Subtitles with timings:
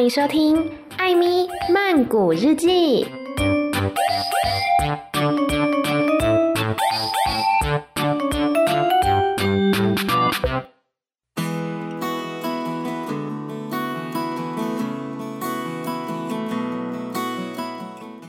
[0.00, 0.56] 欢迎收听
[0.96, 3.04] 《艾咪曼谷日记》。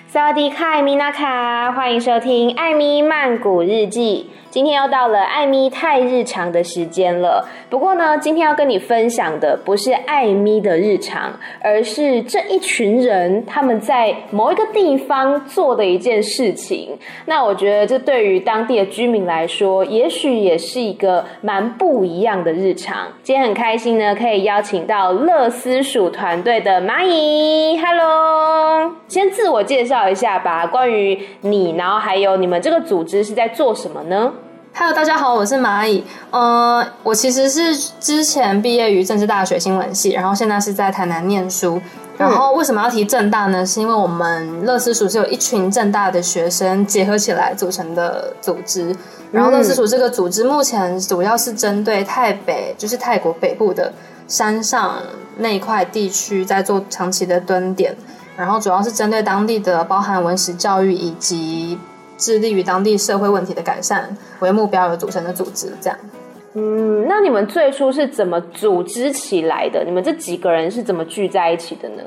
[0.09, 4.29] 萨瓦迪卡，艾米娜卡，欢迎收听《艾咪曼谷日记》。
[4.51, 7.47] 今天又到了艾咪太日常的时间了。
[7.69, 16.89] 不过呢，今天要跟你分享的不是艾咪的日常，而是这一群人他们在某一个地方做的一件事情。
[17.27, 23.07] 那我觉得这对于当地的居民来说，也许也是一个蛮不一样的日常。
[23.23, 27.77] 今天很开心呢，可以邀请到乐思鼠团队的蚂蚁。
[27.77, 34.33] Hello，先自我介绍一下吧，关于你，然后还有你们这个组织是在做什么呢
[34.73, 36.03] ？Hello，大家好，我是蚂蚁。
[36.31, 41.79] 呃，我其实是之前毕业于政治大学新闻系，然后现在是在台南念书。
[42.17, 43.65] 然后为什么要提政大呢？
[43.65, 48.95] 是因为我们乐思署是有一群政大的学生结合起来组成的组织。
[49.31, 53.91] 然后乐思署这个组织目前主要是针对泰北，就是泰国北部的
[54.27, 54.97] 山上
[55.37, 57.95] 那一块地区在做长期的蹲点。
[58.37, 61.77] 然后主要是针对当地的包含文史教育以及。
[62.21, 65.99] 致力于当地社会问题的改善为目标而组成的组织，这样。
[66.53, 69.83] 嗯，那你们最初是怎么组织起来的？
[69.83, 72.03] 你们这几个人是怎么聚在一起的呢？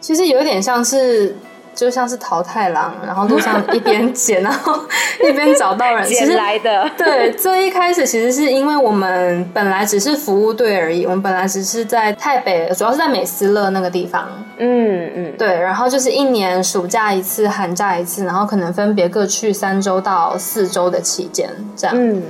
[0.00, 1.36] 其实有点像是。
[1.76, 4.74] 就像是淘太郎， 然后路上一边捡， 然后
[5.22, 6.90] 一边找到人捡来的。
[6.96, 14.26] 对，最一开始其实是因为我们本来只是服务队而已，我们本来只是在泰北，主要是在美斯乐那个地方。
[14.56, 21.94] 嗯嗯，对，然后就是一年暑假一次，寒假一次，然后可能分别各去三周到四周的期间这样。
[21.98, 22.22] 嗯，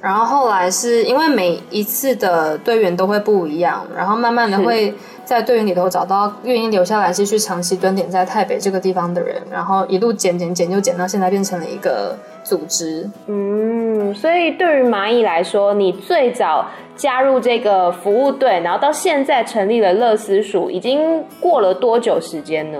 [0.00, 4.92] 然后后来是因为每一次的队员都会不一样，然后慢慢的会。
[5.28, 13.06] 在队员里头找到愿意留下来继续长期蹲点在泰北这个地方的人，然后一路减减减，就减到现在变成了一个组织。
[13.26, 22.78] 嗯，所以对于蚂蚁来说，你最早加入这个服务队，然后到现在成立了乐思署，已经过了多久时间呢？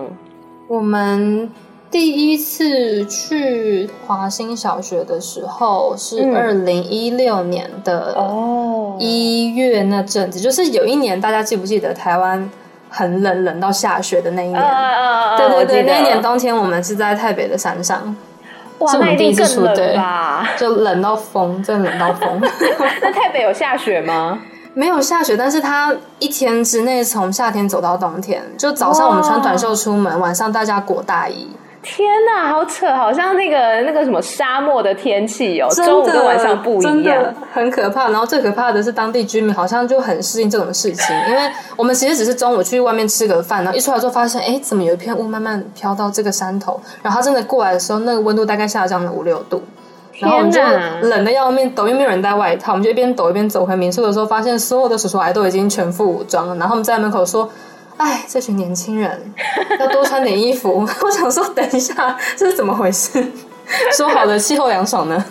[0.68, 1.50] 我们。
[1.90, 12.50] 第一次去华新小学的时候是二零一六年的哦一月那阵子，就是有一年大家记不记得台湾
[12.90, 14.62] 很冷，冷到下雪的那一年？
[15.38, 18.14] 对对对，那一年冬天我们是在台北的山上，
[18.80, 20.46] 哇，那一定更冷吧？
[20.58, 22.38] 就冷到疯，真的冷到疯。
[23.00, 24.38] 那台北有下雪吗？
[24.74, 31.48] 没有下雪，但是它一天之内从夏天走到冬天，就早上我们穿短袖出门，晚上大家裹大衣。
[31.90, 38.10] 天呐，好扯，好像那个那个什么沙漠的天气哦，中午跟晚上不一样，很可怕。
[38.10, 46.78] 然后最可怕的是当地居民好像就很适应这种事情，因为我们其实只是中午去外面吃个饭，然后一出来之后发现，哎，怎么有一片雾慢慢飘到这个山头？
[47.02, 49.62] 然后它真的过来的时候，那个温度大概下降了五六度，
[50.20, 50.60] 然后我们就
[51.08, 57.48] 冷的要命，抖，因为没有人带外套，我们就一边抖一边走回民宿的时候，发现所有的叔叔阿姨都已经全副武装了，然后我们在门口说。
[57.98, 59.34] 哎，这群年轻人
[59.78, 60.88] 要多穿点衣服。
[61.02, 63.24] 我想说，等一下，这是怎么回事？
[63.94, 65.24] 说好的气候凉爽呢？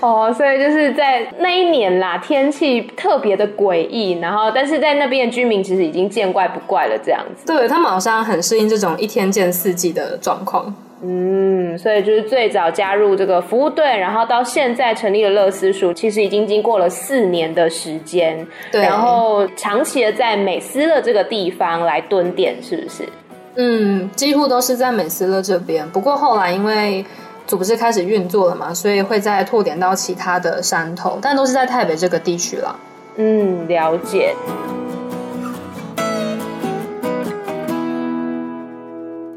[0.00, 7.46] 哦，所以就是在那一年啦，天气特别的诡异，然后但是在那边的居民其实已经见怪不怪了，这样子。
[7.46, 10.74] 对，他们好像很适应这种一天见四季的状况。
[11.02, 18.46] 嗯，所以就是最早加入这个服务队，然后到现在成立了乐思署，其实已经经过了四年的时间。
[18.70, 23.08] 对，然后长期的在美斯乐这个地方来蹲点，是不是？
[23.56, 25.88] 嗯，几乎都是在美斯乐这边。
[25.88, 27.04] 不过后来因为
[27.50, 32.78] 组织开始运作了嘛，所以会再拓点到其他的山头，但都是在泰北这个地区了。
[33.16, 34.36] 嗯，了解。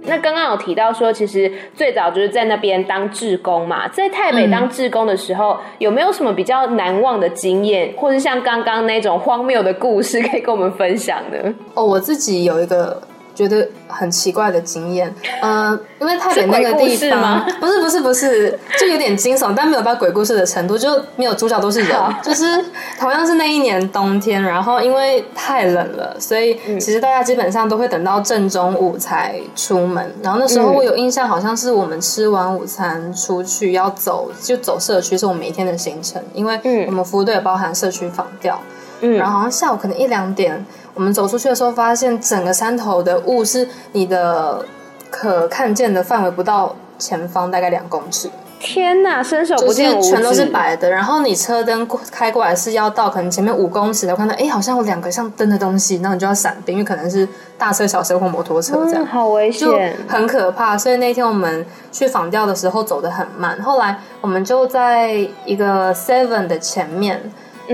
[0.03, 11.51] 那刚刚有提到说，其实最早就是在那边当志工嘛，在泰北当志工的时候，嗯、有没有什么比较难忘的经验，或是像刚刚那种荒谬的故事，可以跟我们分享呢？
[11.74, 13.01] 哦，我自己有一个。
[13.35, 22.63] 觉得很奇怪的经验，呃，因为泰北那个地方不是不是不是，就有点惊悚，但没有到鬼故事的程度，就没有主角都是人，就是
[23.00, 30.13] 同样是那一年冬天，然后因为太冷了，所以其实大家基本上都会等到正中午才出门。
[30.21, 38.62] 然后那时候我有印象，好像是我们吃完午餐出去要走，就走社区是我们每一天的行程，因为我们服务队也包含社区访调，
[39.01, 40.63] 嗯，然后好像下午可能一两点。
[40.94, 44.66] 我们走出去的时候，发现整个山头的雾是你的
[45.10, 48.30] 可看见的范围不到前方大概两公尺。
[48.60, 50.90] 天哪，伸手不见五指，全都是白的。
[50.90, 60.78] 然后你车灯开过来是要到可能前面五公尺的，我看到哎，好像有两个像灯的东西，然后你就要闪避，因为可能是大车、小车或摩托车这样，嗯、好危险，就很可怕。
[60.78, 65.12] 所以那天我们去访钓的时候走得很慢，后来我们就在
[65.44, 67.22] 一个 Seven 的前面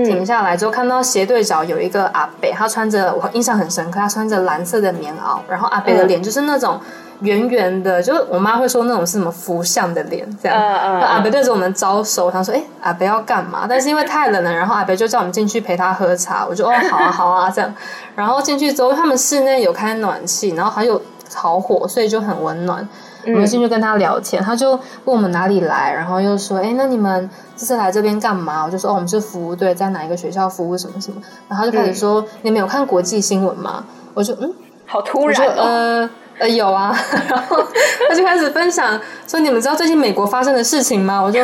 [0.04, 6.78] 停下来，之后看到斜对角有一个阿北，他穿着我印象很深刻，他穿着蓝色的棉袄，然后阿北的脸就是那种。
[6.80, 10.58] 嗯圆圆的，就是我妈会说那种是什么福相的脸，这样。
[10.58, 11.04] Uh, uh, uh.
[11.04, 16.46] 阿北对着我们招手，他说：“哎、欸，阿北要干嘛？”但是因为太冷了，然后阿北就叫我们进去陪他喝茶。
[16.48, 17.74] 我就哦，好啊，好啊，这样。
[18.14, 20.98] 然后进去之后，他们室内有开暖气，然后还有
[21.30, 22.88] 烤火，所以就很温暖。
[23.26, 33.84] 我们进去跟他聊天，他就问我们哪里来，然后又说：“哎、欸，那你们这次来这边干嘛？”我就说：“哦，我们是服务队，在哪一个学校服务什么什么。”然后他就开始说：“嗯、你们有看国际新闻吗？”
[34.14, 34.52] 我就嗯，
[34.86, 35.62] 好突然哦。
[35.62, 36.96] 呃呃，有啊，
[37.28, 37.62] 然后
[38.08, 41.38] 他就开始分享说：“你们知道最近美国发生的事情吗？”我就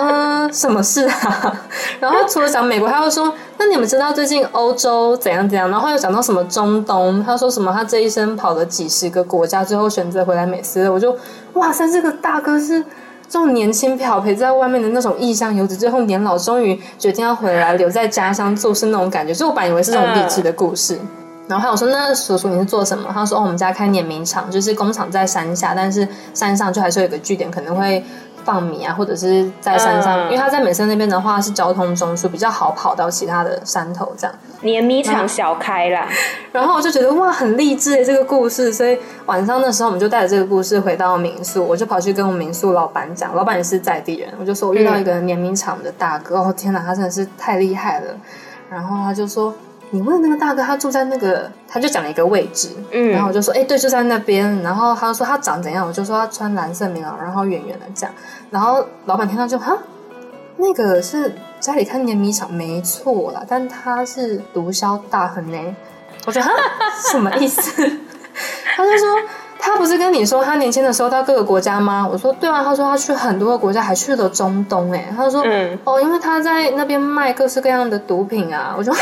[0.00, 1.52] 嗯，什么事啊？
[2.00, 10.88] 然后除了讲美国，他又说：“那你们知道最近欧洲怎样怎样？”然后又讲到什么中东，他说什么他这一生跑了几十个国家，最后选择回来美斯。
[10.88, 11.16] 我就
[11.54, 12.82] 哇塞，这个大哥是
[13.28, 20.98] 这种年轻漂泊在外面的那种异乡游子，最后年老终于决定要回来留在家乡做事那种感觉，就我本以为是这种励志的故事。
[21.48, 23.08] 然后还有说，那叔叔你是做什么？
[23.10, 28.04] 他说，哦，我们家开碾米厂，就是工厂在山下，但是山上就还是有个据点，可能会
[28.44, 34.34] 放米啊，或者是在山上，嗯、因为他在美森那边的话是交通中枢，比较好跑到其他的山头这样。
[34.62, 36.06] 碾米厂小开啦，
[36.52, 48.14] 然后我就觉得哇，很励志诶这个故事，所以晚上的时候我们就带着这个故事回到民宿，我就跑去跟我们民宿老板讲，老板也是在地人，我就说我遇到一个碾米厂的大哥，嗯、哦天哪，他真的是太厉害了，
[48.70, 49.54] 然后他就说。
[49.90, 54.62] 你问那个大哥，他住在那个，他就讲了一个位置，嗯，然后我就说，哎、欸，对，就在那边。
[54.62, 58.14] 然后他就说他长怎样，我就说他穿蓝色棉袄，然后圆圆的这样。
[58.50, 59.76] 然后老板听到就哈，
[60.58, 65.58] 那个是家里开碾米厂，没错啦，但他是毒枭大亨呢。
[66.26, 66.52] 我觉得哈，
[67.10, 67.72] 什么意思？
[68.76, 69.06] 他就说
[69.58, 72.06] 他不是跟你说他年轻的时候到各个国家吗？
[72.10, 72.62] 我说对啊。
[72.62, 74.92] 他说他去很多个国家，还去了中东。
[74.92, 78.74] 哎，他说，嗯，哦，因为他在那边卖各式各样的毒品啊。
[78.76, 78.92] 我就。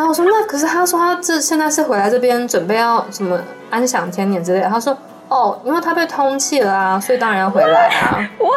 [0.00, 3.38] 然后我说那可是他说他这现在是回来这边准备要什么
[3.68, 4.66] 安享天年之类的。
[4.66, 4.96] 他说
[5.28, 8.16] 哦，因为他被通气了啊，所以当然要回来啊。
[8.40, 8.48] 哇，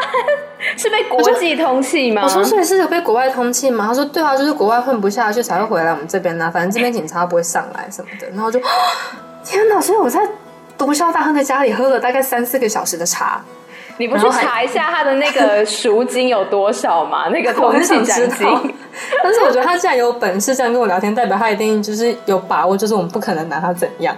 [0.77, 2.21] 是被国际通气吗？
[2.23, 3.87] 我说所以是有被国外通气吗？
[3.89, 6.49] 他说对啊，就是国外混不下去才会回来我们这边呢、啊。
[6.49, 8.29] 反正这边警察不会上来什么的。
[8.29, 8.57] 然后就
[9.43, 9.81] 天哪！
[9.81, 10.21] 所以我在
[10.77, 13.41] 毒枭大亨的家里喝了大概三四个小时的茶。
[13.97, 17.29] 你不去查一下他的那个赎金有多少吗？
[17.33, 18.75] 那个通缉奖金。
[19.23, 24.15] 但是我觉得他既然有本事这样跟我聊天，代表他一定就是有把握，就是我们不可能拿他怎样。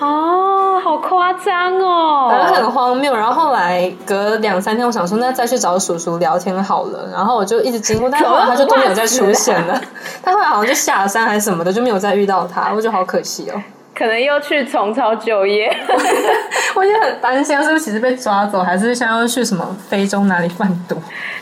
[0.00, 3.14] 哦，好夸张哦，反正很荒谬。
[3.14, 7.08] 然后后来隔两三天，我想说那再去找叔叔聊天好了。
[7.12, 9.80] 然后我就一直经过，但后来他就都没有再出现了。
[10.22, 12.72] 他后来好像就下山还是什么的，就没有再遇到他。
[12.74, 13.62] 我觉得好可惜哦。
[13.94, 15.74] 可能又去重操旧业，
[16.74, 20.96] 我也很担心，是不是其实被抓走，还是想要去什么非洲哪里贩毒？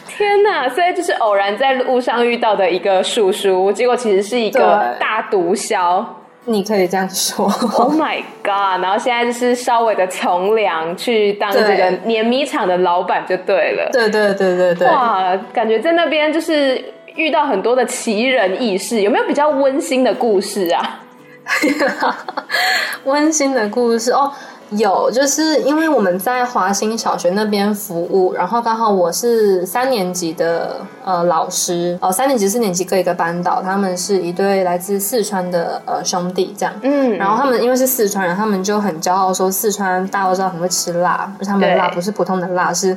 [0.06, 0.69] 天哪！
[0.69, 6.04] 所以就是偶然在路上遇到的一个叔叔，结果其实是一个大毒枭。
[6.44, 7.44] 你可以这样说。
[7.46, 8.82] Oh my god！
[8.82, 13.88] 然后现在就是稍微的从良，去当这个碾米厂的老板就对了。
[13.93, 14.88] 对对对对对。
[14.88, 16.84] 哇，感觉在那边就是
[17.14, 21.00] 遇到很多的奇人异事，有没有比较温馨的故事啊？
[23.05, 24.13] 温馨的故事。
[24.13, 24.31] 哦，
[24.70, 31.99] 有，就是因为我们在华新小学那边服务，然后刚好我是三年级的呃老师。
[32.01, 42.96] 哦，三年级四年级各一个班导，他们是一对来自四川的呃兄弟这样，嗯，然后他们因为是四川人，他们就很骄傲说四川大家都知道很会吃辣，而他们的辣不是普通的辣，是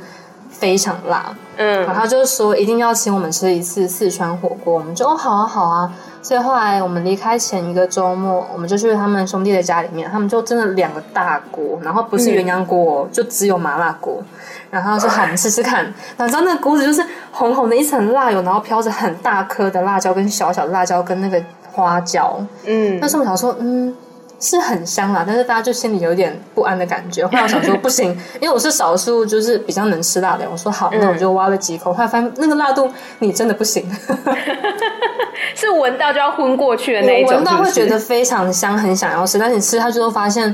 [0.60, 5.92] 非常辣，嗯，然后他就是说一定要请我们吃一次四川火锅，我们就哦好啊好啊。
[6.22, 14.24] 所以后来我们离开前一个周末，我们就去他们兄弟的家里面，他们就真的两个大锅，然后不是鸳鸯锅，嗯、就只有麻辣锅。
[14.72, 15.84] 然后说好，我们试试看。
[15.84, 21.40] 然后你知道那个锅子就是红红的一层辣油，然后飘着很大颗的辣椒跟小小的辣椒跟那个
[21.72, 22.40] 花椒。
[22.66, 23.96] 嗯，那时候我想说，嗯。
[24.40, 27.26] 是很香啦，但是大家就心里有点不安的感觉。
[27.28, 28.12] 后来我想说不行，
[28.42, 30.48] 因为我是少数就是比较能吃辣的。
[30.52, 32.90] 我说好，那我就挖了几口，后来发现那个辣度
[33.20, 33.90] 你真的不行，
[35.56, 37.36] 是闻到就要昏过去的那一种。
[37.36, 40.54] 闻到会觉得非常香，很想要吃，但是你吃它就会发现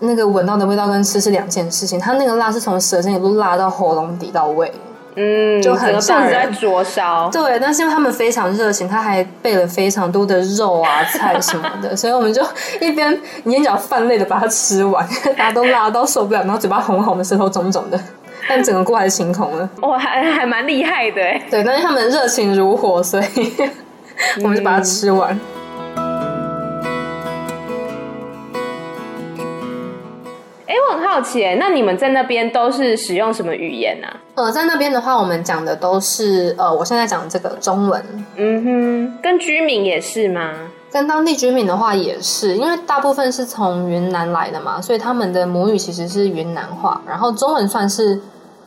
[0.00, 1.98] 那个闻到的味道跟吃是两件事情。
[1.98, 4.70] 它那个辣是从舌尖一路辣到喉咙底到胃。
[5.16, 7.30] 嗯，就很像人在灼烧。
[7.32, 12.42] 对，但是因为他们非常热情，他还备了非常多的肉啊、 菜什么的，所以我们就
[12.80, 15.06] 一边眼角泛泪的把它吃完，
[15.36, 17.98] 大家都辣到受不了，然后嘴巴红红的，舌头肿肿的，
[18.46, 19.68] 但整个过还是清空了。
[19.80, 21.42] 哇，还还蛮厉害的哎。
[21.50, 23.54] 对，但是他们热情如火，所以
[24.42, 25.32] 我们就把它吃完。
[25.34, 25.40] 嗯
[31.16, 34.06] 好奇，那你们在那边都是使用什么语言呢？
[34.06, 34.20] 啊？
[34.34, 38.04] 呃，在那边的话，我们讲的都是呃，我现在讲的这个中文。
[38.36, 40.52] 嗯哼，跟居民也是吗？
[40.92, 48.20] 跟当地居民的话也是，因为大部分是从云南来的嘛，所以他们的母语其实是云南话，然后中文算是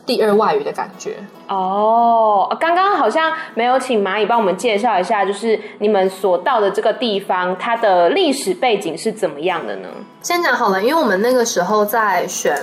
[0.06, 1.16] 第二外语的感觉。
[1.48, 9.88] 哦，刚刚好像没有请蚂蚁帮我们介绍一下，就是你们所到的这个地方，它的历史背景是怎么样的呢？
[10.22, 12.56] 先讲好了，因为我们那个时候在选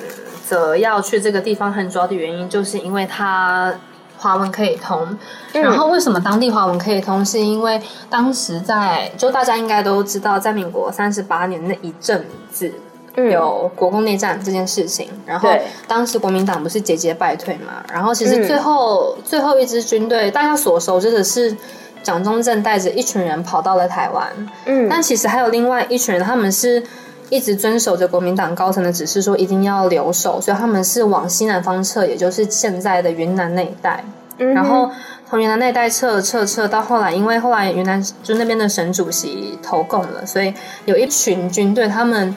[0.46, 3.74] 择要去这个地方，很主要的原因就是因为它
[4.18, 5.08] 华文可以通。
[5.54, 5.62] 嗯。
[5.62, 7.26] 然后为什么当地华文可以通？
[7.26, 12.74] 是因为当时在，就大家应该都知道，在民国三十八年那一阵子。
[13.26, 15.50] 有国共内战这件事情，然后
[15.88, 17.84] 当时国民党不是节节败退嘛？
[17.92, 21.58] 然后其实最后、嗯、最后一支军队，大家所熟知的是
[22.04, 24.28] 蒋中正带着一群人跑到了台湾。
[24.66, 26.84] 嗯，但其实还有另外一群人，他们是
[27.32, 34.04] 一直遵守着国民党高层的指示，说一定要留守，所以他们是往西南方撤，也就是现在的云南那一带。
[34.38, 34.92] 嗯，然后
[35.28, 40.54] 从云南那一带撤撤撤到后来，因为后来云南就那边的省主席投共了，所以
[40.86, 42.36] 有一群军队他们。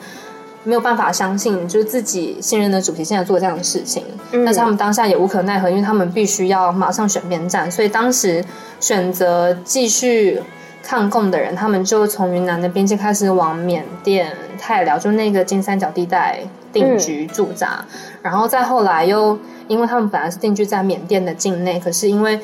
[0.63, 8.43] 没有办法相信，就是自己信任的主席现在做这样的事情，嗯，但是他们当下也无可奈何，因为他们必须要马上选边站，所以当时
[8.79, 10.41] 选择继续
[10.83, 16.39] 抗共的人，他们就从云南的边界开始往缅甸、泰寮，就那个金三角地带
[16.71, 19.37] 定居驻扎，嗯，然后再后来又
[19.67, 22.39] 因为他们本来是定居在缅甸的境内，可是因为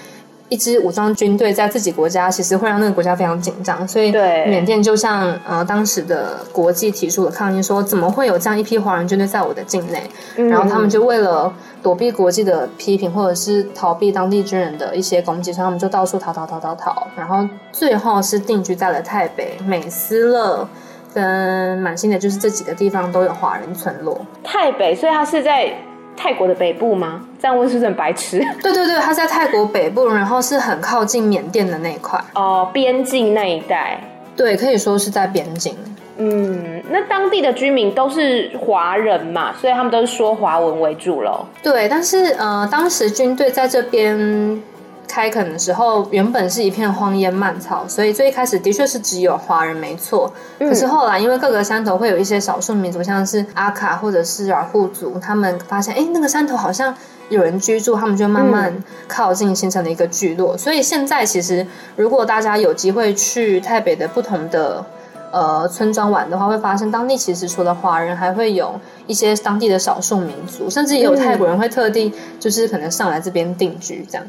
[0.49, 10.01] 一支武装军队在自己国家，其实会让那个国家非常紧张，所以缅甸就向呃当时的国际提出了抗议，说怎么会有这样一批华人军队在我的境内？
[10.37, 10.47] 嗯。
[10.47, 20.65] 然后他们就为了躲避国际的批评，或者是逃避当地军人的一些攻击，所以他们就到处逃逃逃逃逃，然后最后是定居在了泰北、美斯乐
[21.13, 24.25] 跟满兴的，就是这几个地方都有华人村落。
[24.43, 25.73] 泰北，所以它是在。
[26.17, 27.23] 泰国的北部吗？
[27.39, 28.39] 这样问是不是很白痴？
[28.61, 34.01] 对 对对，他在泰国北部，然后是很靠近缅甸的那一块哦，边境那一带。
[34.35, 35.77] 对，可以说是在边境。
[36.17, 41.47] 嗯，那当地的居民都是华人嘛，所以他们都是说华文为主咯。
[41.61, 44.61] 对，但是呃，当时军队在这边。
[45.07, 50.31] 开垦的时候，原本是一片荒烟蔓草，所以最一开始的确是只有华人没错。
[50.59, 56.93] 可是后来，因为各个山头会有一些少数民族，像是阿卡或者是尔户族，他们发现，哎，那个山头好像
[57.29, 60.57] 有人居住，他们就慢慢靠近，形成了一个聚落。
[60.57, 64.85] 所以现在其实，如果大家有机会去台北的不同的
[65.31, 74.27] 呃村庄玩的话，会发现当地其实除了华人，还会有一些当地的少数民族，甚至也有泰国人会特地就是可能上来这边定居这样。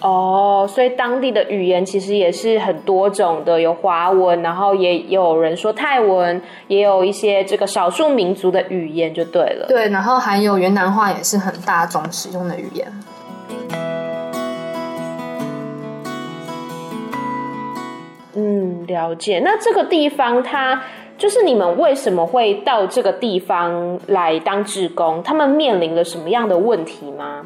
[0.00, 9.66] 哦，所以当地的语言其实也是很多种的，有华文，然后也有人说泰文，也有一些这个少数民族的语言，就对了。
[9.68, 12.86] 对，然后还有云南话也是很大众使用的语言。
[18.34, 19.40] 嗯，了解。
[19.44, 20.80] 那这个地方，它
[21.16, 25.20] 就是你们为什么会到这个地方来当志工？
[25.24, 27.44] 他们面临了什么样的问题吗？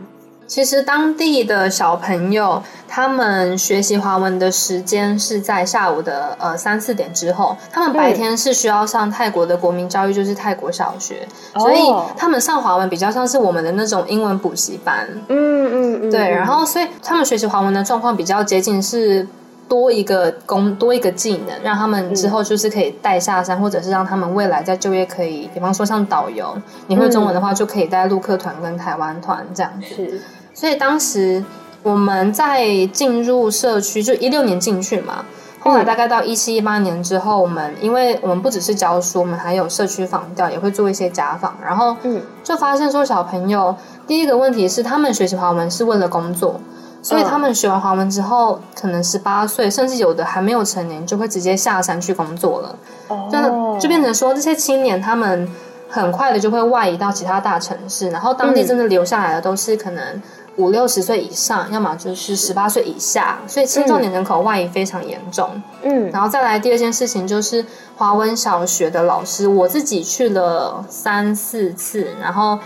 [0.53, 7.57] 其实当地的小朋友，他们学习华文的时间是在下午的呃三四点之后。
[7.71, 11.79] 他们白天是需要上泰国的国民教育，就是泰国小学，嗯、所以
[12.19, 15.09] 他们上华文比较像是我们的那种英文补习班。
[15.29, 16.29] 嗯嗯嗯，对。
[16.29, 19.27] 然后，所以他们学习华文的状况比较接近是。
[19.69, 26.55] 多一个工，多一个技能，让他们之后就是可以带下山，嗯，或者是让他们未来在就业可以，比方说像导游，
[26.89, 30.21] 你会中文的话，就可以带陆客团跟台湾团这样子。
[30.55, 31.45] 是，所以当时
[31.83, 35.25] 我们在进入社区，就一六年进去嘛，
[35.61, 43.75] 后来大概到一七一八年之后，我们因为我们不只是教书，我们还有社区访调，也会做一些家访，然后嗯，就发现说小朋友
[44.07, 46.61] 第一个问题是，他们学习华文是为了工作。
[47.05, 52.77] 所以他们学完华文之后，可能十八岁，甚至有的还没有成年，就会直接下山去工作了。
[53.09, 55.49] 哦，真的就变成说，这些青年他们
[55.89, 60.23] 很快的就会外移到其他大城市，然后当地真的留下来的都是可能
[60.57, 65.51] 五六十岁以上，要么就是十八岁以下，所以青壮年人口外移非常严重。
[65.83, 67.65] 嗯，然后再来第二件事情就是
[67.97, 72.59] 华文小学的老师，我自己去了三四次，然后。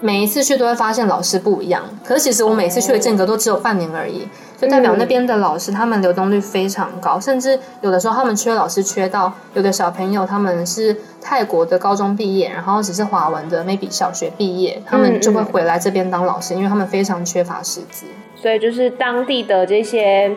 [0.00, 1.82] 每一次去都会发现老师不一样。
[2.04, 4.26] 可是其实我每次去的间隔都只有半年而已，
[4.60, 18.06] 就代表那边的老师他们流动率非常高，甚至有的时候他们缺老师缺到有的小朋友他们是泰国的高中毕业，然后只是华文的 maybe 小学毕业，他们就会回来这边当老师，因为他们非常缺乏师资。
[18.36, 20.36] 所以就是当地的这些。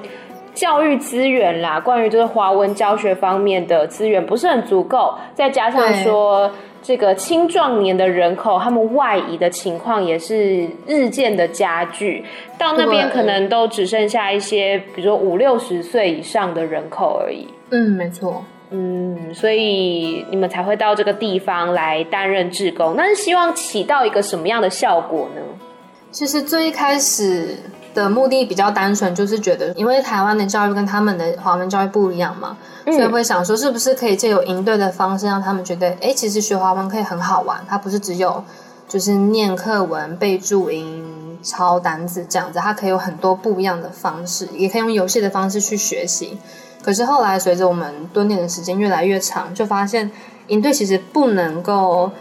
[0.54, 6.52] 教育资源啦，关于就是华文教学方面的资源不是很足够，再加上说
[6.84, 12.26] 这个青壮年的人口，他们外移的情况也是日渐的加剧，
[12.58, 17.48] 到那边可能都只剩下一些，比如说五六十岁以上的人口而已。
[17.70, 18.44] 嗯，没错。
[18.72, 25.42] 嗯，所以你们才会到这个地方来担任志工，那是希望起到一个什么样的效果呢？
[26.10, 27.58] 其实最一开始。
[27.94, 38.44] 的目的比较单纯，就是觉得因为台湾的教育跟他们的华文教育不一样嘛，嗯，所以会想说是不是可以借由营队的方式让他们觉得，哎，其实学华文可以很好玩，它不是只有
[38.88, 46.38] 就是念课文、背注音、抄单字这样子，它可以有很多不一样的方式，也可以用游戏的方式去学习。
[46.84, 50.12] 可是后来随着我们蹲点的时间越来越长，就发现
[50.48, 52.12] 营队其实不能够。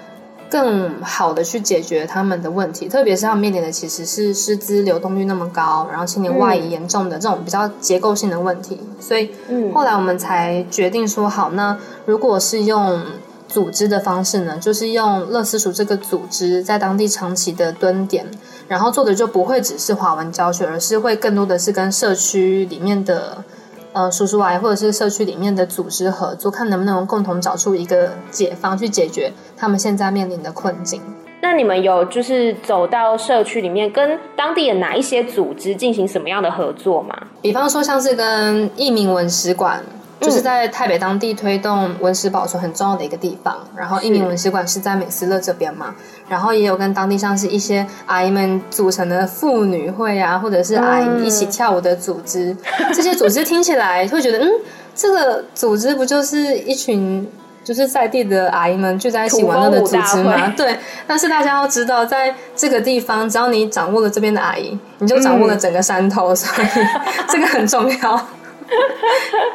[0.50, 8.80] 更好的去解决他们的问题，特别是他们面临的其实是师资流动率那么高，然后青年外移严重的这种比较结构性的问题。
[8.98, 9.30] 所以
[9.72, 13.00] 后来我们才决定说，好，那如果是用
[13.46, 18.26] 组织的方式呢，就是用乐思蜀这个组织在当地长期的蹲点，
[18.66, 23.44] 然后做的就不会只是华文教学，而是会更多的是跟社区里面的。
[23.92, 31.02] 呃，叔叔阿姨或者是社区里面的组织合作，看能不能共同找出一个解方去解决他们现在面临的困境。
[31.42, 37.16] 那你们有就是走到社区里面，跟当地的哪一些组织进行什么样的合作吗？
[37.42, 39.82] 比方说，像是跟义民文史馆。
[40.20, 45.94] 就是在台北当地推动文史保存很重要的一个地方，然后义民文史馆是在美斯乐这边嘛，
[46.30, 54.48] 然后也有跟当地像是一些阿姨们组成的妇女会啊，或者是阿姨一起跳舞的组织，嗯、这些组织听起来会觉得，嗯，
[54.94, 57.28] 这个组织不就是一群
[57.64, 60.54] 就是在地的阿姨们聚在一起玩乐的组织吗？
[60.56, 66.68] 对，但是大家要知道，在这个地方，只要你掌握了这边的阿姨，你就掌握了整个山头，嗯、所以
[67.28, 68.28] 这个很重要。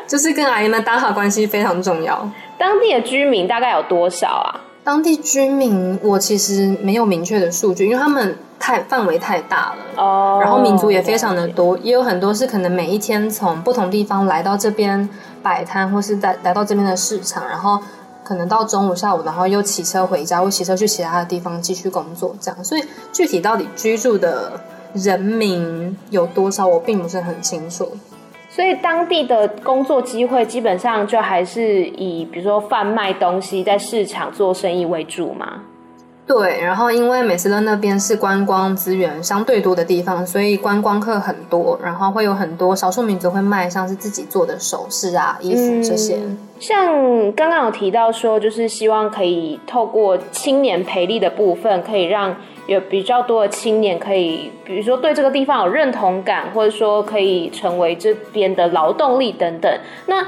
[0.06, 2.30] 就是跟阿姨们打好关系非常重要。
[2.60, 4.60] 当地的居民大概有多少啊？
[4.86, 10.40] 当地居民我其实没有明确的数据，因为他们太范围太大了哦。
[10.40, 15.10] 然后民族也非常的多，也有很多是可能每一天从不同地方来到这边
[15.42, 17.80] 摆摊，或是在来到这边的市场，然后
[18.24, 22.64] 可能到中午、下午，然后又骑车回家，或骑车去其他的地方继续工作，这样。
[22.64, 24.62] 所以具体到底居住的
[24.94, 27.98] 人民有多少，我并不是很清楚。
[28.56, 35.64] 所以当地的工作机会基本上就还是以比如说贩卖东西在市场做生意为主嘛。
[36.26, 46.16] 对，然后因为美斯勒那边是观光资源相对多的地方，所以观光客很多，然后会有很多少数民族会卖像是自己做的首饰啊、衣服这些。
[46.16, 52.38] 嗯，像刚刚有提到说，就是希望可以透过青年培力的部分，可以让。
[52.68, 59.72] 有比较多的青年可以，比如说对这个地方有认同感，或者说可以成为这边的劳动力等等。
[60.08, 60.26] 那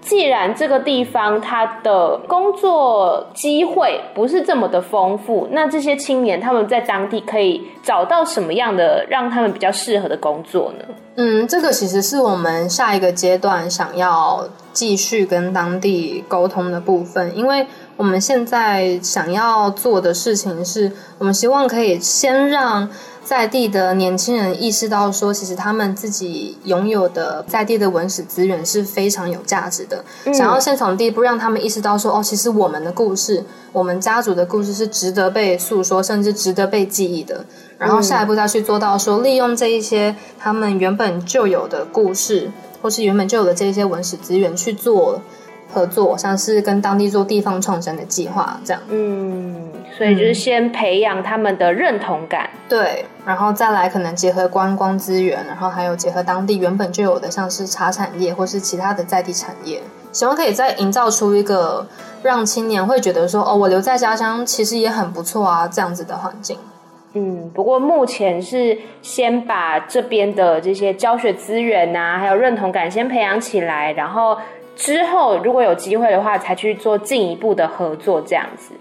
[0.00, 10.84] 既然这个地方它的工作机会不是这么的丰富，那这些青年他们在当地可以找到什么样的让他们比较适合的工作呢？
[11.16, 17.66] 嗯，这个其实是我们下一个阶段想要继续跟当地沟通的部分，因为。
[17.98, 22.88] 我们现在想要做的事情是，我们希望可以先让
[23.24, 30.04] 在地的年轻人意识到，说其实他们自己拥有的在地的文史资源是非常有价值的。
[30.26, 30.32] 嗯。
[30.32, 37.44] 想要先从第一步让他们意识到，说哦，其实我们的故事，我们家族的故事是值得被诉说，甚至值得被记忆的。
[37.78, 42.48] 然后下一步再去做到说，利用这一些他们原本就有的故事，
[42.80, 45.20] 或是原本就有的这些文史资源去做。
[45.70, 48.82] 合作，像是跟当地做地方创生的计划这样。
[48.88, 61.86] 嗯，所以就是先培养他们的认同感，嗯，对，然后再来可能结合观光资源，然后还有结合当地原本就有的，像是茶产业或是其他的在地产业，希望可以再营造出一个
[62.22, 66.56] 让青年会觉得说，哦，我留在家乡其实也很不错啊，这样子的环境。
[67.14, 74.38] 嗯，不过目前是先把这边的这些教学资源啊，还有认同感先培养起来，然后。
[74.78, 78.72] 之后，如果有机会的话，才去做进一步的合作，这样子。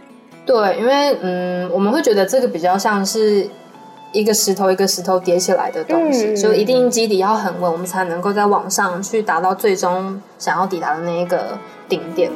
[0.45, 3.49] 对，因为嗯，我们会觉得这个比较像是
[4.13, 11.57] 一个石头一个石头叠起来的东西，嗯、所以一定基底要很稳，我们才能够在网上去达到最终想要抵达的那一个
[11.89, 12.31] 顶点。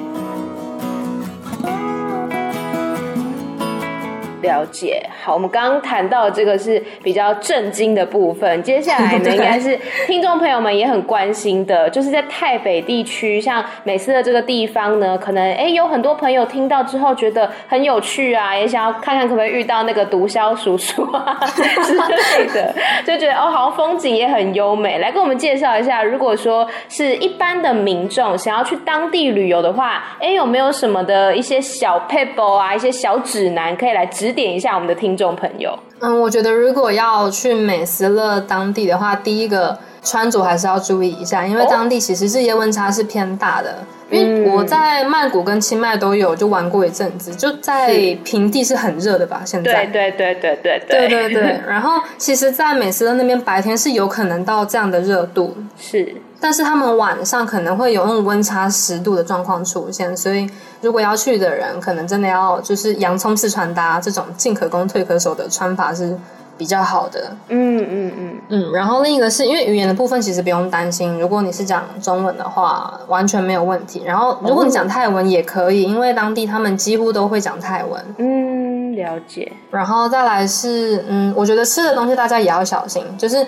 [4.42, 5.08] 了解。
[5.24, 22.74] 好，我们刚刚谈到这个是比较震惊的部分，接下来呢，应该是听众朋友们也很关心的，就是在泰北地区，像美斯的这个地方呢，可能哎有很多朋友听到之后觉得很有趣啊，也想要看看可不可以遇到那个毒枭叔叔啊之类的，
[23.06, 24.98] 就觉得哦，好像风景也很优美。
[24.98, 35.78] 来跟我们介绍一下，如果说是一般的民众想要去当地旅游的话，哎，有没有什么的一些小撇步啊，一些小指南可以来指点一下我们的听众朋友？
[36.00, 43.70] 嗯，我觉得如果要去美斯乐当地的话，第一个穿着还是要注意一下，因为当地其实日夜温差是偏大的。
[43.72, 47.96] 哦、因为我在曼谷跟清迈都有就玩过一阵子，就在
[48.26, 49.42] 平地是很热的吧？
[49.46, 51.62] 现在对对对对对对对对对。
[51.66, 56.16] 然后其实，在美斯乐那边白天是有可能到这样的热度，是。
[56.42, 60.50] 但是他们晚上可能会有那种温差十度的状况出现，所以
[60.82, 66.18] 如果要去的人，可能真的要就是洋葱式穿搭，这种进可攻退可守的穿法是
[66.58, 67.32] 比较好的。
[67.50, 68.72] 嗯嗯嗯嗯。
[68.74, 74.04] 然后另一个是因为语言的部分其实不用担心，如果你是讲中文的话，完全没有问题。
[74.06, 78.04] 然后如果你讲泰文也可以，因为当地他们几乎都会讲泰文。
[78.18, 79.52] 嗯，了解。
[79.70, 83.46] 然后再来是嗯，我觉得吃的东西大家也要小心，就是。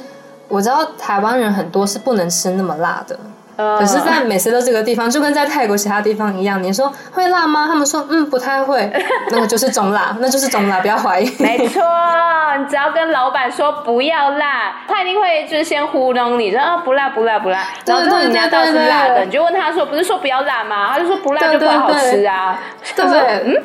[0.49, 3.21] 我知道台湾人很多是不能吃那么辣的，呃、
[3.55, 7.67] 可是，在美斯的这个地方，就跟在泰国其他地方一样，你说会辣吗？
[7.67, 8.91] 他们说嗯，不太会，
[9.31, 11.31] 那个就是中辣，那就是中辣，不要怀疑。
[11.39, 11.81] 没错，
[12.57, 20.89] 你只要跟老板说不要辣，他一定会就是先糊弄你，说啊不辣不辣不辣，然后之后人家倒是辣的，你就问他说不是说不要辣吗？
[20.93, 22.59] 他就说不辣就不好吃啊，
[22.95, 23.21] 对不对？
[23.45, 23.63] 嗯。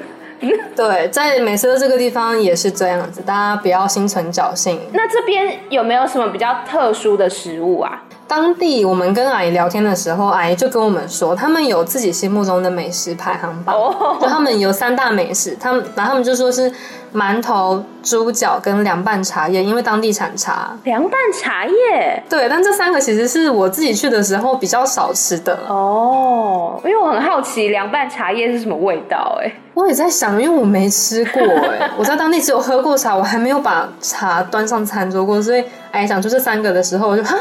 [0.76, 4.80] 对，在美斯的这个地方也是这样子，大家不要心存侥幸。
[4.92, 8.02] 那这边有没有什么比较特殊的食物啊？
[8.28, 14.20] 当地我们跟阿姨聊天的时候，阿姨就跟我们说，他们有自己心目中的美食排行榜，oh.
[14.20, 16.70] 就他们有三大美食，他们然后他们就说是
[17.14, 20.76] 馒头、猪脚跟凉拌茶叶，因为当地产茶。
[20.84, 37.34] 凉拌茶叶，对，但这三个其实是我自己去的时候比较少吃的哦，oh, 因为我很好奇凉拌茶叶是什么味道，哎，我也在想，因为我没吃过，哎， 我在当地只有喝过茶，我还没有把茶端上餐桌过，所以阿姨讲出这三个的时候，我就哈。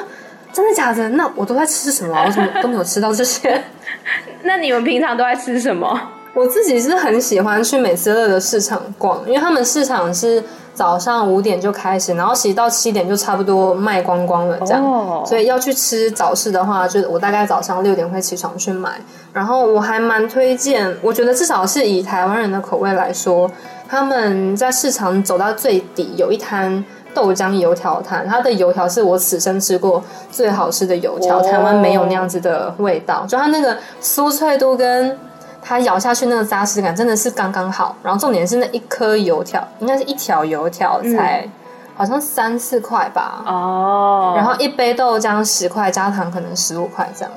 [0.57, 1.07] 真的假的？
[1.09, 2.19] 那我都在吃什么？
[2.25, 3.63] 我怎么都没有吃到这些？
[4.41, 6.01] 那你们平常都在吃什么？
[6.33, 10.43] 我自己是很喜欢去美斯乐的市场逛，因为他们市场是
[10.73, 14.83] 早上五点就开始，然后其实到七点就差不多卖光光了，这样。
[14.83, 15.27] Oh.
[15.27, 18.99] 所以要去吃早市的话，就我大概早上六点会起床去买。
[19.31, 23.51] 然后我还蛮推荐，我觉得至少是以台湾人的口味来说，
[23.87, 26.83] 他们在市场走到最底有一摊。
[27.17, 35.17] 豆浆油条摊，它的油条是我此生吃过最好吃的油条，台湾没有那样子的味道，就它那个酥脆度跟
[35.59, 37.95] 它咬下去那个扎实感真的是刚刚好。
[38.03, 41.49] 然后重点是那一颗油条，应该是一条油条才
[41.95, 43.43] 好像三四块吧。
[43.47, 47.31] 哦，然后一杯豆浆十块，加糖可能十五块这样。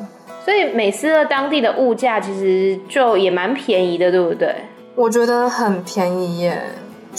[0.44, 4.54] 所以美斯的当地的物价其实就也蛮便宜的，对不对？
[4.94, 6.62] 我觉得很便宜耶。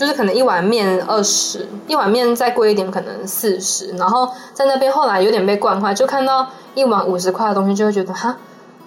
[0.01, 8.35] 就是可能一碗面二十，一碗面再贵一点可能四十，然后在那边后来有点被惯坏，就看到一碗五十块的东西就会觉得哈。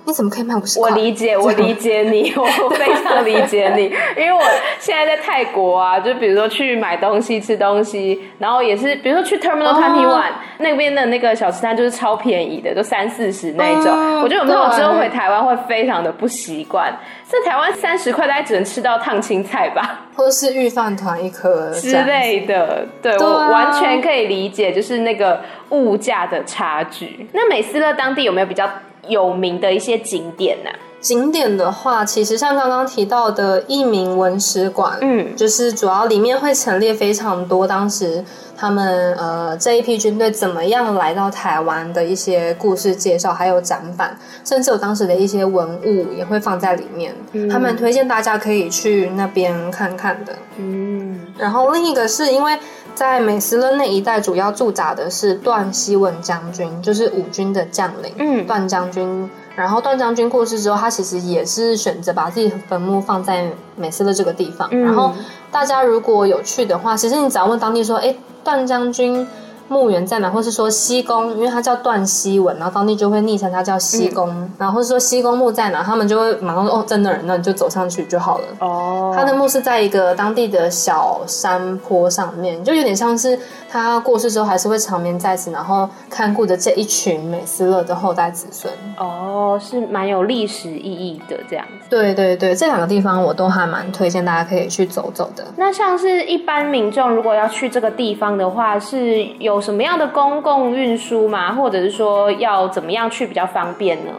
[0.07, 0.90] 你怎么可以卖五十块？
[0.90, 3.85] 我理解，我理解你， 我非常理解你，
[4.21, 4.40] 因为我
[4.79, 13.93] 现在在泰国啊，就比如说去买东西、吃东西，然后也是，比如说去 Terminal Twenty、One 那边的那个小吃摊，就是超便宜的，就三四十那种。
[13.93, 14.25] Oh.
[14.25, 22.87] 我觉得我们之后回台湾会非常的不习惯，在台湾三十块大概只能吃到烫青菜吧， 或者是御饭团一颗之类的。
[23.01, 25.40] 对，对、啊、我完全可以理解，就是那个
[25.71, 27.27] 物价的差距。
[27.33, 28.69] 那美斯乐当地有没有比较？
[29.09, 30.79] 有名的一些景点呢、啊？
[31.01, 38.25] 景点的话，其实像刚刚提到的义民文史馆，嗯，就是主要里面会陈列非常多当时
[38.57, 47.14] 他们呃这一批军队怎么样来到台湾的一些故事介绍，还有展板，甚至有当时的一些文物也会放在里面。
[47.33, 50.33] 嗯、他们推荐大家可以去那边看看的。
[50.57, 52.59] 嗯，然后另一个是因为。
[52.94, 58.14] 在美斯勒那一带，主要驻扎的是段希文将军，就是五军的将领。
[58.18, 59.28] 嗯，段将军。
[59.57, 64.68] 然后段将军过世之后，他其实也是选择把自己的坟墓放在美斯勒这个地方。
[64.72, 65.12] 嗯、然后
[65.52, 69.26] 大家如果有去的话，其实你只要问当地说：“哎，段将军，
[69.68, 78.44] 墓园在哪，或是说西宫，因为它叫段西文，然后当地就会昵称它叫西宫，嗯、然后或是说西宫墓在哪，他们就会马上说哦，在那儿，那你就走上去就好了。
[78.61, 88.72] 哦，他的墓是在一个当地的小山坡上面，就有点像是他过世之后还是会长眠在此，然后看顾着这一群美斯乐的后代子孙。
[88.98, 91.88] 哦，是蛮有历史意义的这样子。
[91.88, 95.44] 对对对，这两个地方我都还蛮推荐大家可以去走走的。
[95.57, 101.53] 那像是一般民众如果要去这个地方的话，是有什么样的公共运输吗？
[101.53, 104.12] 或者是说要怎么样去比较方便呢？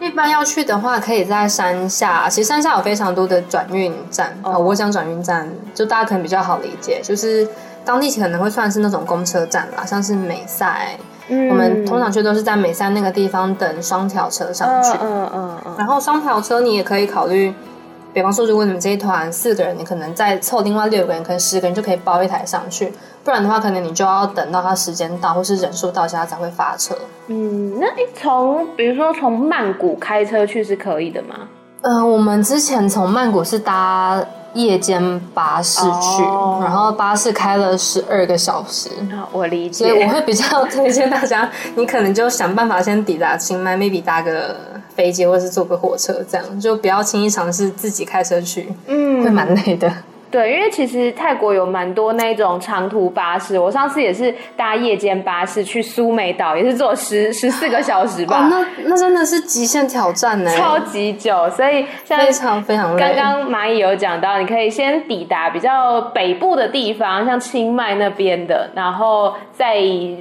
[0.00, 2.28] 一般要去的话，可以在山下。
[2.28, 4.52] 其实山下有非常多的转运站啊。
[4.52, 4.66] Oh.
[4.66, 7.46] 我想转运站，就大家可能比较好理解，就是
[7.84, 10.96] 当地可能会算是那种公车站啦，像是美赛。
[11.28, 14.90] 嗯，我们通常去都是在美山那个地方等双条车上去。
[15.02, 15.74] 嗯嗯嗯。
[15.76, 17.54] 然后双条车你也可以考虑。
[18.12, 22.92] 比方说，如果你们这一团四个人，你可能再凑另外六个人，可能十个人就可以包一台上去。
[23.22, 26.96] 不然的话，可能你就要等到他时间到，或是人数到它才会发车。
[27.28, 31.36] 嗯，那你从比如说从曼谷开车去是可以的吗？
[31.82, 34.22] 呃，我们之前从曼谷是搭
[34.54, 38.90] 夜间巴士去，哦、然后巴士开了十二个小时。
[39.32, 44.56] 我理解，所以我会比较推荐大家，你可能就想办法先抵达清迈，maybe 搭个。
[44.96, 49.90] 飞机或是坐个火车，这样就不要轻易尝试自己开车去，嗯，会蛮累的。
[50.30, 58.44] 对，因为其实泰国有蛮多那种长途巴士，我上次也是搭夜间巴士去苏梅岛，也是坐十十四个小时吧。
[58.44, 61.50] 哦、那那真的是极限挑战呢，超级久。
[61.50, 63.02] 所以像非常非常累。
[63.02, 69.78] 刚刚蚂蚁有讲到，你可以先抵达比较北部的地方，像清迈那边的，然后再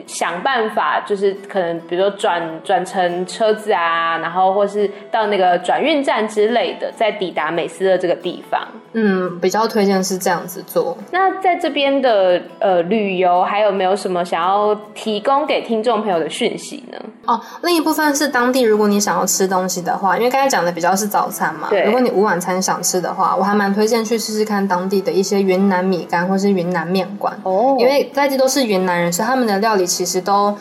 [0.08, 8.60] 想办法，就是可能比如说转转乘车子啊，然后或是到那个转运站之类的，再抵达美斯的这个地方。
[8.94, 9.99] 嗯，比较推荐。
[10.04, 10.98] 是这样子做。
[11.12, 16.98] 那在这边的呃旅游，还有没有什么想要提供给听众朋友的讯息呢？
[17.26, 21.68] 哦，另一部分是当地，如果你想要吃东西的话，因为刚才讲的比较是早餐嘛。
[21.70, 21.84] 对。
[21.84, 27.76] 如果你午晚餐想吃的话，我还蛮推荐去试试看当地的一些云南米干或是云南面馆哦。
[27.78, 30.58] 因为在这都是云南人，所以他们的料理其实都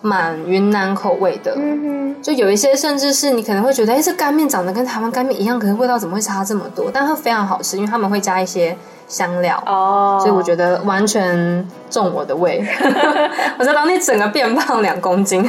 [0.00, 1.54] 蛮云南口味的。
[1.56, 2.22] 嗯哼。
[2.22, 6.90] 就有一些甚至是你可能会觉得，哎，这干面长得跟台湾干面一样，可是味道怎么会差这么多？
[6.92, 8.76] 但它非常好吃，因为他们会加一些。
[9.10, 10.20] 香料哦，oh.
[10.20, 12.64] 所以我觉得完全中我的胃，
[13.58, 15.42] 我在当地整个变胖两公斤。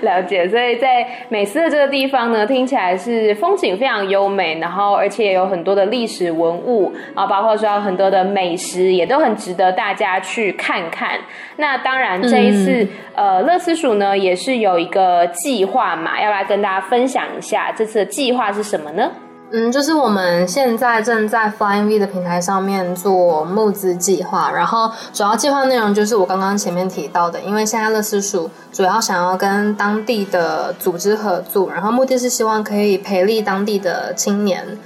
[0.02, 11.20] 了解，所以在美斯的这个地方呢，听起来是风景非常优美，然后而且也有很多的历史文物，啊包括说很多的美食，也都很值得大家去看看。
[11.56, 12.84] 那当然，这一次、
[13.14, 19.10] 嗯、呃，乐私塾呢也是有一个计划嘛，要来跟大家分享一下这次的计划是什么呢？
[19.52, 34.78] 嗯，就是我们现在正在 Flying V 的平台上面做募资计划，然后主要计划内容就是我刚刚前面提到的，因为现在乐思蜀主要想要跟当地的组织合作，然后目的是希望可以培力当地的青年。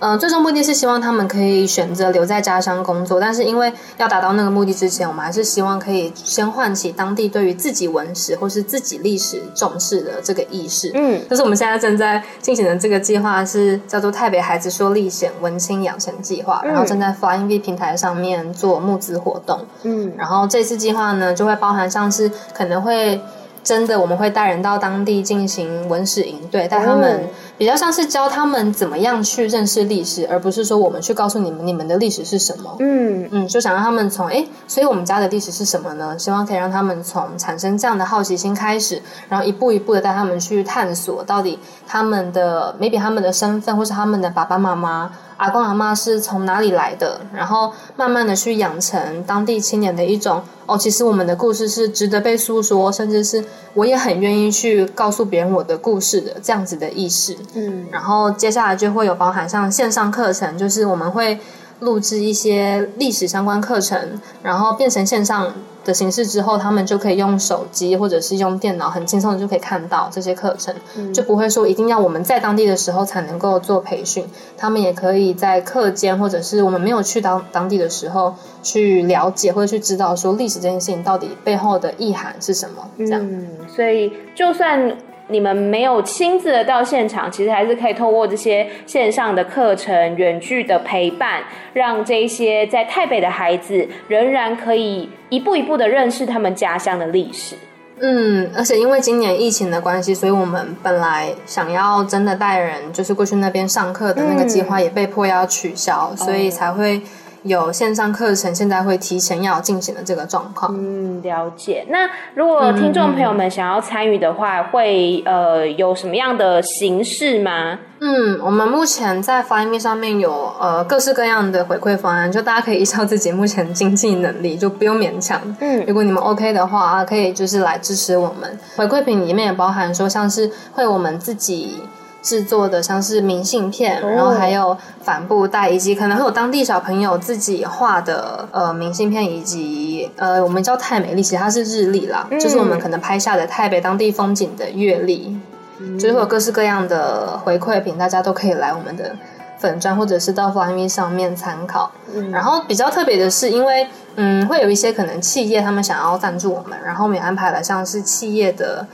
[0.00, 10.90] 嗯、呃，最终目的是希望他们可以选择留在家乡工作，但是因为要达到那个目的之前，我们还是希望可以先唤起当地对于自己文史或是自己历史重视的这个意识。
[10.94, 19.60] 嗯，就是我们现在正在进行的这个计划是叫做“泰北孩子说历险文青养成计划”，然后正在 Flying V 平台上面做募资活动。
[19.82, 23.20] 嗯，然后这次计划呢，就会包含像是可能会。
[23.64, 32.76] 真的，我们会带人到当地进行文史营队，带他们比较像是教他们怎么样去认识历史，而不是说我们去告诉你们你们的历史是什么。
[32.78, 36.16] 嗯嗯，就想让他们从诶，所以我们家的历史是什么呢？
[36.16, 45.10] 希望可以让他们从产生这样的好奇心开始，然后一步一步的带他们去探索到底他们的 maybe 他们的身份，或是他们的爸爸妈妈。
[45.38, 47.20] 阿公阿妈是从哪里来的？
[47.32, 53.44] 然后慢慢的去养成当地青年的一种哦，其实我们的故事是值得被诉说，甚至是
[53.74, 57.36] 我也很愿意去告诉别人我的故事的这样子的意识。
[57.54, 61.38] 嗯，然后接下来就会有包含像线上课程，就是我们会
[61.80, 65.52] 录制一些历史相关课程，然后变成线上。
[65.84, 74.26] 的形式之后，他们就可以用手机或者是用电脑，很轻松的就可以看到这些课程，嗯、就不会说一定要我们在当地的时候才能够做培训。
[74.58, 82.86] 他们也可以在课间，或者是我们没有去当当地的时候去了解或者去知道说历史这件事情到底背后的意涵是什么。
[82.98, 84.94] 这样，嗯、所以就算。
[85.28, 97.54] 你们没有亲自的到现场，其实还是可以透过这些线上的课程、远距的陪伴，让这些在台北的孩子仍然可以一步一步的认识他们家乡的历史。
[98.00, 107.00] 嗯，而且因为今年疫情的关系，所以我们本来想要真的带人就是过去那边上课的那个计划也被迫要取消，嗯、所以才会。
[107.42, 110.74] 有线上课程，现在会提前要进行的这个状况。
[110.76, 111.86] 嗯，了解。
[111.88, 117.78] 那如果听众朋友们想要参与的话，嗯、会呃有什么样的形式吗？
[118.00, 125.40] 嗯，我们目前在 Flyme 上面有呃各式各样的回馈方案，就大家可以依照自己目前经济能力，就不用勉强。
[125.60, 128.58] 嗯，如果你们 OK 的话，可以就是来支持我们。
[128.76, 131.82] 回馈品里面也包含说，像是会我们自己。
[132.20, 145.38] 制作的像是明信片，然后还有帆布袋，以及可能会有当地小朋友自己画的呃明信片，以及呃我们叫太美丽，其实它是日历啦，嗯，就是我们可能拍下的台北当地风景的月历，
[145.78, 149.12] 嗯，就是会有各式各样的回馈品，大家都可以来我们的
[149.56, 151.90] 粉砖或者是到 Flyme 上面参考。
[152.12, 158.84] 嗯，然后比较特别的是，因为嗯会有一些可能企业他们想要赞助我们，然后我们也安排了像是企业的。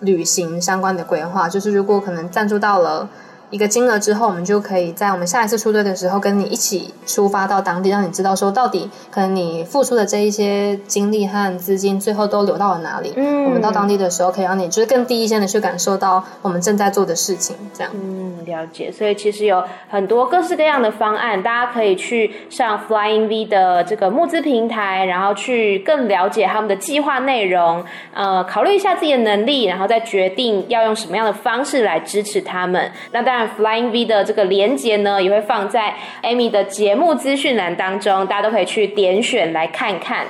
[0.00, 3.08] 旅行相关的规划，就是如果可能赞助到了
[3.50, 13.12] 一个金额之后，我们就可以在我们下一次出队的时候，跟你一起出发到当地，让你知道说到底可能你付出的这一些精力和资金，最后都流到了哪里。
[13.16, 17.92] 嗯，我们到当地的时候，可以让你就是更第一线的去感受到我们正在做的事情，这样。
[17.94, 18.90] 嗯，了解。
[18.90, 32.90] 所以其实有很多各式各样的方案，大家可以去上 Flying V 的这个募资平台，然后去更了解他们的计划内容，呃，考虑一下自己的能力，然后再决定要用什么样的方式来支持他们。
[33.12, 33.46] 那当然。
[33.56, 40.26] Flying V 的这个连接呢，也会放在 Amy 的节目资讯栏当中，大家都可以去点选来看看。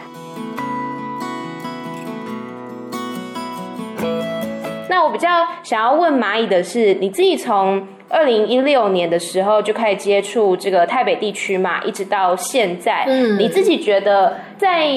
[4.88, 5.28] 那我比较
[5.62, 14.88] 想要问蚂蚁的是，你自己从二零一六年的时候就开始接触这个台北地区嘛，一直到现在，嗯，你自己觉得在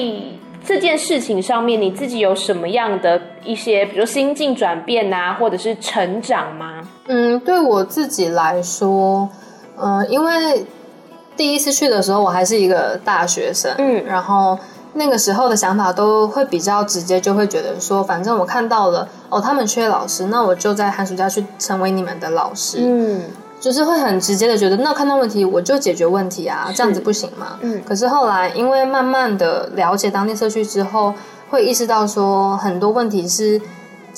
[0.64, 6.89] 这件事情上面，你自己有什么样的一些，比如心境转变啊，或者是成长吗？
[7.06, 9.28] 嗯，对我自己来说，
[9.78, 10.66] 嗯、呃，因为
[11.36, 14.58] 第一次去的时候我还是一个大学生，嗯，然后
[14.94, 23.22] 那个时候的想法都会比较直接，就会觉得说，反正我看到了哦，他们缺老师，那我就在寒暑假去成为你们的老师，嗯。
[23.60, 27.58] 就是会很直接的觉得，那看到问题我就解决问题啊，这样子不行吗？
[27.60, 27.82] 嗯。
[27.86, 31.12] 可是后来因为慢慢的了解当地社区之后，
[31.50, 33.60] 会意识到说很多问题是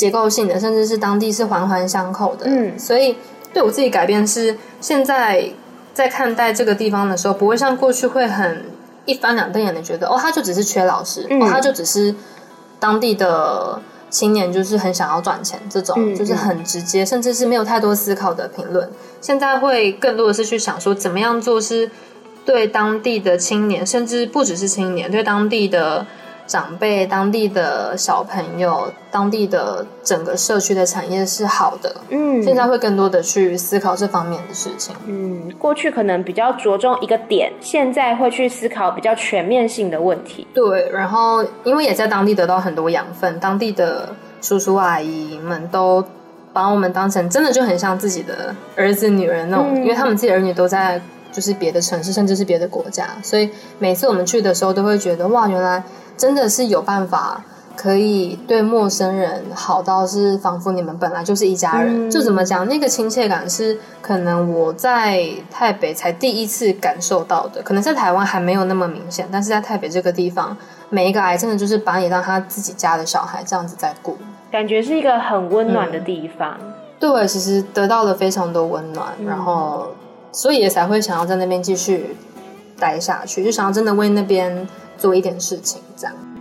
[0.03, 2.47] 结构性的，甚至是当地是环环相扣的。
[2.47, 2.79] 嗯。
[2.79, 3.17] 所以
[3.53, 5.49] 对我自己改变是，现在
[5.95, 8.65] 在看待这个地方的时候，不会像过去会很
[9.05, 12.15] 一翻两瞪眼的觉得，哦，他就只是缺老师，嗯、哦，他就只是
[12.81, 13.81] 当地的。
[14.13, 18.87] 青年就是很想要赚钱，这种就是很直接，甚至是没有太多思考的评论。
[19.23, 21.91] 现在会更多的是去想说，怎么样做是
[22.45, 26.07] 对当地的青年，甚至不只是青年，对当地的。
[26.47, 46.05] 长辈、当地的小朋友、当地的整个社区的产业是好的，嗯，现在会更多的去思考这方面的事情，嗯，过去可能比较着重一个点，现在会去思考比较全面性的问题，对，然后因为也在当地得到很多养分，当地的叔叔阿姨们都
[46.53, 51.01] 把我们当成真的就很像自己的儿子女儿那种，嗯，因为他们自己儿女都在
[51.31, 55.83] 就是别的城市，甚至是别的国家，所以每次我们去的时候都会觉得哇，原来。
[56.17, 57.43] 真的是有办法
[57.75, 70.57] 可以对陌生人好到是仿佛你们本来就是一家人，嗯、就怎么讲，那个亲切感是可能我在台北才第一次感受到的，可能在台湾还没有那么明显，但是在台北这个地方，
[70.91, 74.19] 每一个癌症的就是把你当他自己家的小孩这样子在顾，
[74.51, 76.57] 感觉是一个很温暖的地方。
[76.61, 79.89] 嗯、对，其实得到了非常多温暖，然后
[80.31, 82.15] 所以也才会想要在那边继续
[82.79, 84.69] 待下去，就想要真的为那边。
[85.03, 86.32] 做一点事情，这样。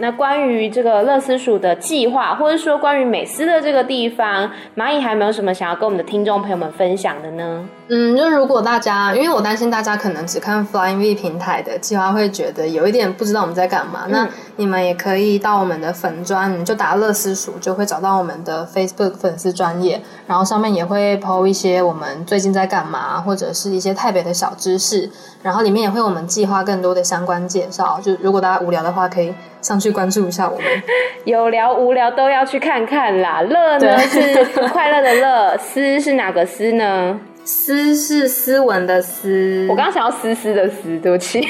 [0.00, 7.68] 那关于这个乐思鼠的计划，或者说关于美思的这个地方，蚂蚁还没有什么想要跟我们的听众朋友们分享的呢？
[7.90, 14.02] 嗯，就如果大家，因为我担心大家可能只看 Flying V 平台的计划，会觉得有一点不知道我们在干嘛。
[14.04, 25.10] 嗯、那你们也可以到我们的粉专，你就打乐思鼠，就会找到我们的 Facebook 粉丝专业，然后上面也会 po 一些我们最近在干嘛，或者是一些泰北的小知识，
[25.42, 27.98] 然后里面也会有我们计划更多的相关介绍。
[28.02, 29.32] 就如果大家无聊的话，可以
[29.68, 30.66] 上去关注一下我们。
[31.24, 33.42] 有聊无聊都要去看看啦。
[33.42, 37.20] 乐呢是快乐的乐，思是哪个思呢？
[37.44, 41.46] 斯是斯文的斯，我刚刚想要思思的丝，对不起，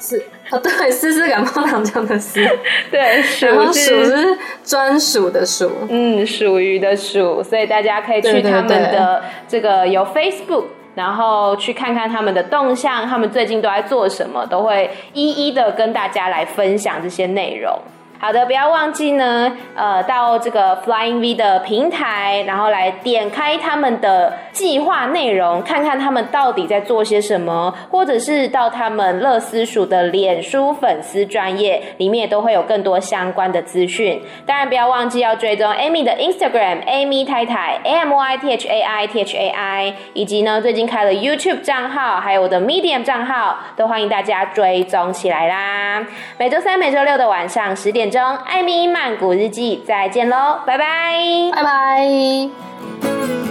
[0.00, 2.40] 是哦，对，丝丝感冒糖浆的丝，
[2.90, 10.64] 对，属是专属的属，嗯，属于的属，所以大家可以去他们的这个有 Facebook。
[10.96, 17.78] 然后去看看他们的动向，他们最近都在做什么，都会一一的跟大家来分享这些内容。
[18.18, 34.22] 好的，不要忘记呢，呃，到这个 Flying V 的平台，然后来点开他们的计划内容，看看他们到底在做些什么，或者是到他们乐思鼠的脸书粉丝专页里面，也都会有更多相关的资讯。
[34.46, 41.60] 当然，不要忘记要追踪 Amy 的 Instagram，Amy 太太，A M Y T H A I T H A I，以及呢，最近开了 YouTube
[41.60, 46.06] 账号，还有我的 Medium 账号，都欢迎大家追踪起来啦。
[46.38, 48.05] 每周三、每周六的晚上十点。
[48.10, 51.18] 中艾米曼谷日记，再见喽，拜拜，
[51.52, 53.45] 拜拜。